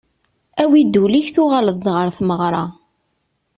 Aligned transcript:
Awi-d 0.61 0.95
ul-ik 1.03 1.27
tuγaleḍ-d 1.35 1.85
γer 1.95 2.09
tmeγra. 2.17 2.65